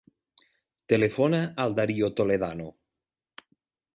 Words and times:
Telefona 0.93 1.41
al 1.65 1.77
Dario 1.81 2.11
Toledano. 2.21 2.67